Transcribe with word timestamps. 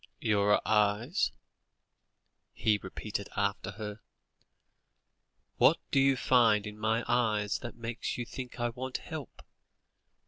"Your 0.19 0.59
eyes" 0.67 1.31
he 2.53 2.79
repeated 2.81 3.29
after 3.37 3.69
her. 3.73 3.99
"What 5.57 5.77
do 5.91 5.99
you 5.99 6.15
find 6.17 6.65
in 6.65 6.79
my 6.79 7.03
eyes 7.07 7.59
that 7.59 7.75
makes 7.75 8.17
you 8.17 8.25
think 8.25 8.59
I 8.59 8.69
want 8.69 8.97
help?" 8.97 9.43